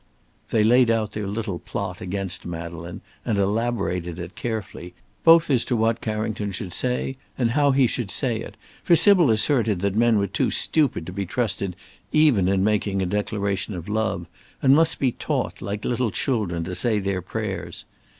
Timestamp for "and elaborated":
3.23-4.17